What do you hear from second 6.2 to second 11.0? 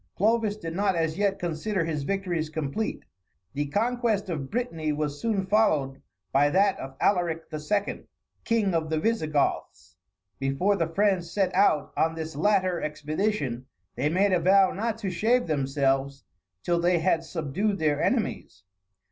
by that of Alaric II., King of the Visigoths. Before the